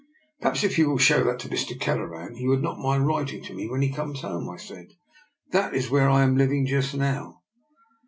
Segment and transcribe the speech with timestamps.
[0.41, 1.79] "Perhaps if you will show that to Mr.
[1.79, 4.87] Kelleran he would not mind writing to me when he comes home," I said."
[5.51, 7.43] That is where I am living just now."